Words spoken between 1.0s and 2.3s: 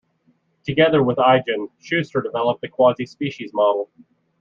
with Eigen, Schuster